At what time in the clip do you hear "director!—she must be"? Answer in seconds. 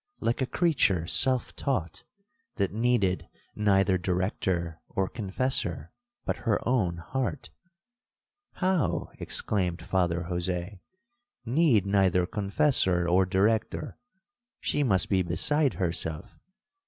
13.27-15.21